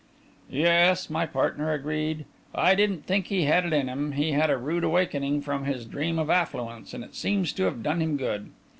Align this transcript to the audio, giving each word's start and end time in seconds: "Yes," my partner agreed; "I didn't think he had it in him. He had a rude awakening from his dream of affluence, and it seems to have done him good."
"Yes," 0.49 1.11
my 1.11 1.27
partner 1.27 1.71
agreed; 1.73 2.25
"I 2.55 2.73
didn't 2.73 3.05
think 3.05 3.27
he 3.27 3.43
had 3.43 3.65
it 3.67 3.71
in 3.73 3.87
him. 3.87 4.13
He 4.13 4.31
had 4.31 4.49
a 4.49 4.57
rude 4.57 4.83
awakening 4.83 5.41
from 5.43 5.65
his 5.65 5.85
dream 5.85 6.17
of 6.17 6.27
affluence, 6.27 6.95
and 6.95 7.03
it 7.03 7.13
seems 7.13 7.53
to 7.53 7.65
have 7.65 7.83
done 7.83 8.01
him 8.01 8.17
good." 8.17 8.49